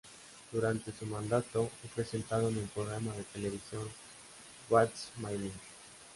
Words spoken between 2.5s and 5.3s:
el programa de televisión "What's